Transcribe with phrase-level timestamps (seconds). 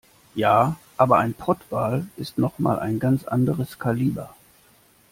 [0.33, 4.35] Ja, aber ein Pottwal ist noch mal ein ganz anderes Kaliber.